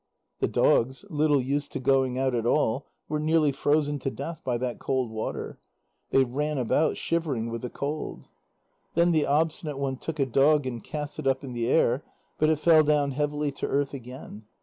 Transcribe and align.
The 0.39 0.47
dogs, 0.47 1.05
little 1.11 1.39
used 1.39 1.71
to 1.73 1.79
going 1.79 2.17
out 2.17 2.33
at 2.33 2.47
all, 2.47 2.87
were 3.07 3.19
nearly 3.19 3.51
frozen 3.51 3.99
to 3.99 4.09
death 4.09 4.43
by 4.43 4.57
that 4.57 4.79
cold 4.79 5.11
water; 5.11 5.59
they 6.09 6.23
ran 6.23 6.57
about, 6.57 6.97
shivering 6.97 7.51
with 7.51 7.61
the 7.61 7.69
cold. 7.69 8.27
Then 8.95 9.11
the 9.11 9.27
Obstinate 9.27 9.77
One 9.77 9.97
took 9.97 10.19
a 10.19 10.25
dog, 10.25 10.65
and 10.65 10.83
cast 10.83 11.19
it 11.19 11.27
up 11.27 11.43
in 11.43 11.53
the 11.53 11.67
air, 11.67 12.03
but 12.39 12.49
it 12.49 12.57
fell 12.57 12.81
down 12.83 13.11
heavily 13.11 13.51
to 13.51 13.67
earth 13.67 13.93
again. 13.93 14.45